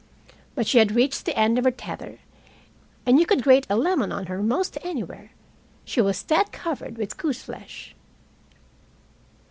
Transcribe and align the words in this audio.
But 0.55 0.65
she 0.65 0.79
had 0.79 0.95
reached 0.95 1.25
the 1.27 1.37
end 1.37 1.59
of 1.59 1.63
her 1.63 1.69
tether, 1.69 2.17
and 3.05 3.19
you 3.19 3.27
could 3.27 3.43
grate 3.43 3.67
a 3.69 3.75
lemon 3.75 4.11
on 4.11 4.25
her 4.25 4.41
most 4.41 4.79
anywhere, 4.81 5.29
she 5.85 6.01
was 6.01 6.23
that 6.23 6.51
covered 6.51 6.97
with 6.97 7.17
goose 7.17 7.43
flesh. 7.43 7.93